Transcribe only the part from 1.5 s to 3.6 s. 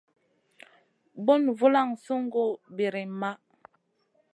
vulan sungu birim maʼh.